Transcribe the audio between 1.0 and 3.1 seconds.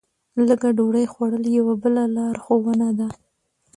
خوړل یوه بله لارښوونه ده.